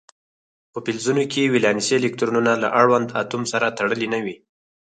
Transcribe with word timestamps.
په 0.71 0.79
فلزونو 0.85 1.23
کې 1.31 1.51
ولانسي 1.53 1.93
الکترونونه 1.97 2.51
له 2.63 2.67
اړوند 2.81 3.07
اتوم 3.21 3.43
سره 3.53 3.73
تړلي 3.77 4.07
نه 4.13 4.19
وي. 4.23 4.35